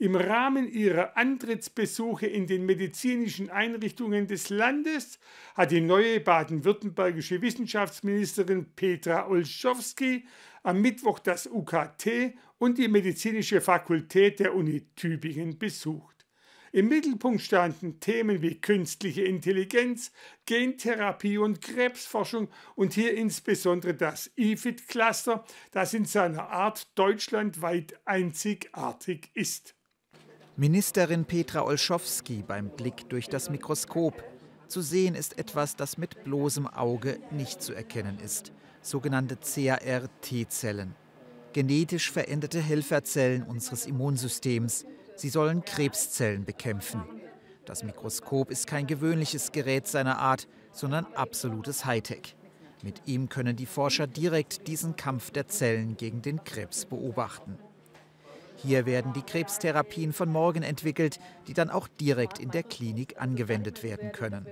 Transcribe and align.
Im 0.00 0.16
Rahmen 0.16 0.66
ihrer 0.66 1.14
Antrittsbesuche 1.18 2.26
in 2.26 2.46
den 2.46 2.64
medizinischen 2.64 3.50
Einrichtungen 3.50 4.26
des 4.26 4.48
Landes 4.48 5.18
hat 5.54 5.72
die 5.72 5.82
neue 5.82 6.20
baden-württembergische 6.20 7.42
Wissenschaftsministerin 7.42 8.72
Petra 8.74 9.28
Olschowski 9.28 10.24
am 10.62 10.80
Mittwoch 10.80 11.18
das 11.18 11.46
UKT 11.46 12.32
und 12.56 12.78
die 12.78 12.88
medizinische 12.88 13.60
Fakultät 13.60 14.40
der 14.40 14.54
Uni 14.54 14.86
Tübingen 14.96 15.58
besucht. 15.58 16.24
Im 16.72 16.88
Mittelpunkt 16.88 17.42
standen 17.42 18.00
Themen 18.00 18.40
wie 18.40 18.58
künstliche 18.58 19.24
Intelligenz, 19.24 20.12
Gentherapie 20.46 21.36
und 21.36 21.60
Krebsforschung 21.60 22.48
und 22.74 22.94
hier 22.94 23.14
insbesondere 23.14 23.92
das 23.92 24.30
IFID-Cluster, 24.36 25.44
das 25.72 25.92
in 25.92 26.06
seiner 26.06 26.48
Art 26.48 26.88
deutschlandweit 26.98 28.00
einzigartig 28.06 29.28
ist. 29.34 29.74
Ministerin 30.60 31.24
Petra 31.24 31.62
Olschowski 31.64 32.44
beim 32.46 32.68
Blick 32.68 33.08
durch 33.08 33.28
das 33.30 33.48
Mikroskop. 33.48 34.22
Zu 34.68 34.82
sehen 34.82 35.14
ist 35.14 35.38
etwas, 35.38 35.74
das 35.74 35.96
mit 35.96 36.22
bloßem 36.22 36.66
Auge 36.66 37.18
nicht 37.30 37.62
zu 37.62 37.72
erkennen 37.72 38.18
ist. 38.22 38.52
Sogenannte 38.82 39.38
CAR-T-Zellen. 39.38 40.94
Genetisch 41.54 42.12
veränderte 42.12 42.60
Helferzellen 42.60 43.44
unseres 43.44 43.86
Immunsystems. 43.86 44.84
Sie 45.16 45.30
sollen 45.30 45.64
Krebszellen 45.64 46.44
bekämpfen. 46.44 47.04
Das 47.64 47.82
Mikroskop 47.82 48.50
ist 48.50 48.66
kein 48.66 48.86
gewöhnliches 48.86 49.52
Gerät 49.52 49.86
seiner 49.86 50.18
Art, 50.18 50.46
sondern 50.72 51.06
absolutes 51.14 51.86
Hightech. 51.86 52.36
Mit 52.82 53.00
ihm 53.06 53.30
können 53.30 53.56
die 53.56 53.64
Forscher 53.64 54.06
direkt 54.06 54.66
diesen 54.66 54.94
Kampf 54.94 55.30
der 55.30 55.48
Zellen 55.48 55.96
gegen 55.96 56.20
den 56.20 56.44
Krebs 56.44 56.84
beobachten. 56.84 57.56
Hier 58.62 58.86
werden 58.86 59.12
die 59.12 59.22
Krebstherapien 59.22 60.12
von 60.12 60.30
morgen 60.30 60.62
entwickelt, 60.62 61.18
die 61.46 61.54
dann 61.54 61.70
auch 61.70 61.88
direkt 61.88 62.38
in 62.38 62.50
der 62.50 62.62
Klinik 62.62 63.20
angewendet 63.20 63.82
werden 63.82 64.12
können. 64.12 64.46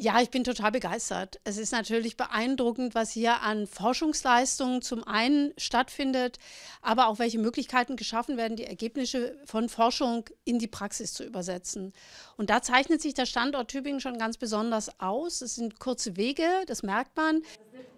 Ja, 0.00 0.20
ich 0.20 0.30
bin 0.30 0.44
total 0.44 0.70
begeistert. 0.70 1.40
Es 1.42 1.58
ist 1.58 1.72
natürlich 1.72 2.16
beeindruckend, 2.16 2.94
was 2.94 3.10
hier 3.10 3.42
an 3.42 3.66
Forschungsleistungen 3.66 4.80
zum 4.80 5.02
einen 5.02 5.52
stattfindet, 5.58 6.38
aber 6.82 7.08
auch 7.08 7.18
welche 7.18 7.40
Möglichkeiten 7.40 7.96
geschaffen 7.96 8.36
werden, 8.36 8.56
die 8.56 8.64
Ergebnisse 8.64 9.36
von 9.44 9.68
Forschung 9.68 10.24
in 10.44 10.60
die 10.60 10.68
Praxis 10.68 11.14
zu 11.14 11.24
übersetzen. 11.24 11.92
Und 12.36 12.48
da 12.48 12.62
zeichnet 12.62 13.02
sich 13.02 13.14
der 13.14 13.26
Standort 13.26 13.72
Tübingen 13.72 13.98
schon 13.98 14.18
ganz 14.18 14.36
besonders 14.36 15.00
aus. 15.00 15.42
Es 15.42 15.56
sind 15.56 15.80
kurze 15.80 16.16
Wege, 16.16 16.46
das 16.68 16.84
merkt 16.84 17.16
man. 17.16 17.42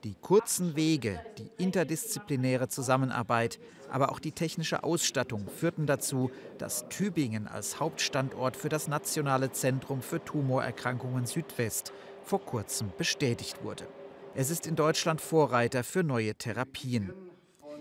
Die 0.05 0.15
kurzen 0.15 0.77
Wege, 0.77 1.21
die 1.37 1.51
interdisziplinäre 1.63 2.69
Zusammenarbeit, 2.69 3.59
aber 3.91 4.11
auch 4.11 4.19
die 4.19 4.33
technische 4.33 4.83
Ausstattung 4.83 5.47
führten 5.47 5.85
dazu, 5.87 6.31
dass 6.57 6.89
Tübingen 6.89 7.47
als 7.47 7.81
Hauptstandort 7.81 8.57
für 8.57 8.71
das 8.71 8.89
Nationale 8.89 9.53
Zentrum 9.53 10.01
für 10.01 10.25
Tumorerkrankungen 10.25 11.27
Südwest 11.27 11.93
vor 12.25 12.41
kurzem 12.41 12.91
bestätigt 12.97 13.63
wurde. 13.63 13.87
Es 14.35 14.49
ist 14.49 14.67
in 14.67 14.75
Deutschland 14.75 15.21
Vorreiter 15.21 15.85
für 15.85 16.03
neue 16.03 16.35
Therapien. 16.35 17.13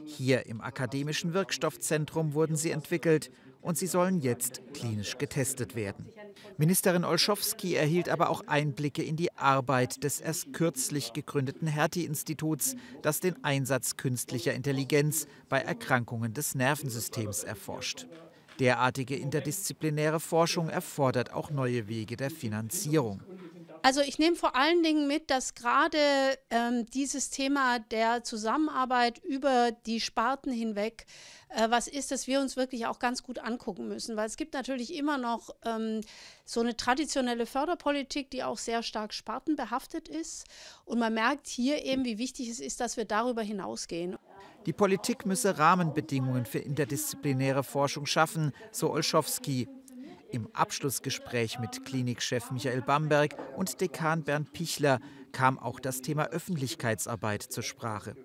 Hier 0.03 0.45
im 0.45 0.59
Akademischen 0.59 1.33
Wirkstoffzentrum 1.33 2.33
wurden 2.33 2.57
sie 2.57 2.71
entwickelt 2.71 3.31
und 3.61 3.77
sie 3.77 3.87
sollen 3.87 4.19
jetzt 4.19 4.61
klinisch 4.73 5.17
getestet 5.17 5.75
werden. 5.75 6.11
Ministerin 6.57 7.05
Olschowski 7.05 7.75
erhielt 7.75 8.09
aber 8.09 8.29
auch 8.29 8.41
Einblicke 8.47 9.01
in 9.03 9.15
die 9.15 9.35
Arbeit 9.37 10.03
des 10.03 10.19
erst 10.19 10.53
kürzlich 10.53 11.13
gegründeten 11.13 11.67
Hertie-Instituts, 11.67 12.75
das 13.01 13.19
den 13.19 13.43
Einsatz 13.43 13.95
künstlicher 13.97 14.53
Intelligenz 14.53 15.27
bei 15.47 15.59
Erkrankungen 15.59 16.33
des 16.33 16.55
Nervensystems 16.55 17.43
erforscht. 17.43 18.07
Derartige 18.59 19.15
interdisziplinäre 19.15 20.19
Forschung 20.19 20.67
erfordert 20.67 21.33
auch 21.33 21.49
neue 21.49 21.87
Wege 21.87 22.17
der 22.17 22.29
Finanzierung. 22.29 23.21
Also 23.81 24.01
ich 24.01 24.19
nehme 24.19 24.35
vor 24.35 24.55
allen 24.55 24.83
Dingen 24.83 25.07
mit, 25.07 25.29
dass 25.29 25.55
gerade 25.55 25.97
ähm, 26.49 26.85
dieses 26.87 27.29
Thema 27.29 27.79
der 27.79 28.23
Zusammenarbeit 28.23 29.19
über 29.19 29.71
die 29.85 30.01
Sparten 30.01 30.51
hinweg 30.51 31.05
äh, 31.49 31.69
was 31.69 31.87
ist, 31.87 32.11
dass 32.11 32.27
wir 32.27 32.41
uns 32.41 32.57
wirklich 32.57 32.85
auch 32.85 32.99
ganz 32.99 33.23
gut 33.23 33.39
angucken 33.39 33.87
müssen, 33.87 34.15
weil 34.15 34.27
es 34.27 34.37
gibt 34.37 34.53
natürlich 34.53 34.93
immer 34.95 35.17
noch 35.17 35.49
ähm, 35.65 36.01
so 36.45 36.59
eine 36.59 36.75
traditionelle 36.75 37.45
Förderpolitik, 37.45 38.29
die 38.31 38.43
auch 38.43 38.57
sehr 38.57 38.83
stark 38.83 39.13
spartenbehaftet 39.13 40.07
ist 40.07 40.45
und 40.85 40.99
man 40.99 41.13
merkt 41.13 41.47
hier 41.47 41.83
eben, 41.83 42.05
wie 42.05 42.17
wichtig 42.17 42.49
es 42.49 42.59
ist, 42.59 42.79
dass 42.79 42.97
wir 42.97 43.05
darüber 43.05 43.41
hinausgehen. 43.41 44.17
Die 44.65 44.73
Politik 44.73 45.25
müsse 45.25 45.57
Rahmenbedingungen 45.57 46.45
für 46.45 46.59
interdisziplinäre 46.59 47.63
Forschung 47.63 48.05
schaffen, 48.05 48.51
so 48.71 48.91
Olschowski. 48.91 49.67
Im 50.31 50.47
Abschlussgespräch 50.53 51.59
mit 51.59 51.85
Klinikchef 51.85 52.51
Michael 52.51 52.81
Bamberg 52.81 53.35
und 53.57 53.81
Dekan 53.81 54.23
Bernd 54.23 54.53
Pichler 54.53 54.99
kam 55.31 55.57
auch 55.57 55.79
das 55.79 56.01
Thema 56.01 56.27
Öffentlichkeitsarbeit 56.27 57.41
zur 57.41 57.63
Sprache. 57.63 58.15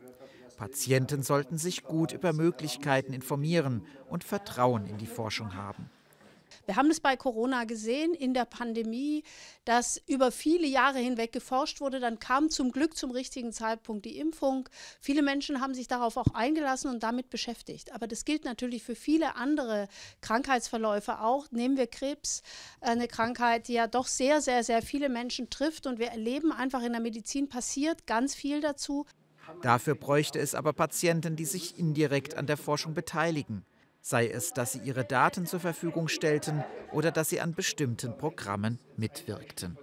Patienten 0.59 1.22
sollten 1.22 1.56
sich 1.56 1.82
gut 1.82 2.12
über 2.12 2.32
Möglichkeiten 2.32 3.12
informieren 3.12 3.87
und 4.09 4.22
Vertrauen 4.22 4.87
in 4.87 4.98
die 4.98 5.06
Forschung 5.06 5.54
haben. 5.54 5.91
Wir 6.66 6.76
haben 6.76 6.91
es 6.91 7.00
bei 7.00 7.16
Corona 7.16 7.65
gesehen, 7.65 8.15
in 8.15 8.34
der 8.34 8.44
Pandemie, 8.44 9.22
dass 9.65 10.00
über 10.06 10.31
viele 10.31 10.66
Jahre 10.66 10.98
hinweg 10.98 11.32
geforscht 11.32 11.81
wurde. 11.81 12.00
Dann 12.00 12.19
kam 12.19 12.50
zum 12.50 12.72
Glück 12.72 12.97
zum 12.97 13.10
richtigen 13.10 13.53
Zeitpunkt 13.53 14.04
die 14.04 14.19
Impfung. 14.19 14.69
Viele 15.00 15.22
Menschen 15.22 15.60
haben 15.60 15.75
sich 15.75 15.88
darauf 15.88 16.16
auch 16.16 16.34
eingelassen 16.34 16.91
und 16.91 17.03
damit 17.03 17.31
beschäftigt. 17.31 17.93
Aber 17.93 18.06
das 18.06 18.25
gilt 18.25 18.44
natürlich 18.44 18.82
für 18.82 18.94
viele 18.94 19.37
andere 19.37 19.88
Krankheitsverläufe 20.20 21.20
auch. 21.20 21.50
Nehmen 21.50 21.76
wir 21.76 21.87
Krebs, 21.87 22.43
eine 22.81 23.09
Krankheit, 23.09 23.69
die 23.69 23.75
ja 23.75 23.87
doch 23.87 24.06
sehr, 24.06 24.41
sehr, 24.41 24.64
sehr 24.64 24.82
viele 24.82 25.09
Menschen 25.09 25.50
trifft. 25.50 25.87
Und 25.87 25.98
wir 25.98 26.09
erleben 26.09 26.53
einfach 26.53 26.82
in 26.82 26.93
der 26.93 27.00
Medizin 27.00 27.48
passiert 27.48 28.06
ganz 28.06 28.34
viel 28.34 28.60
dazu. 28.60 29.06
Dafür 29.62 29.94
bräuchte 29.94 30.38
es 30.38 30.54
aber 30.54 30.72
Patienten, 30.72 31.37
die 31.37 31.44
sich 31.44 31.78
indirekt 31.78 32.37
an 32.37 32.47
der 32.47 32.56
Forschung 32.56 32.94
beteiligen 32.94 33.64
sei 34.04 34.28
es, 34.28 34.53
dass 34.53 34.72
sie 34.72 34.81
ihre 34.81 35.04
Daten 35.04 35.47
zur 35.47 35.60
Verfügung 35.60 36.09
stellten 36.09 36.62
oder 36.92 37.10
dass 37.10 37.31
sie 37.31 37.41
an 37.41 37.54
bestimmten 37.54 38.16
Programmen 38.19 38.78
mitwirkten. 38.98 39.78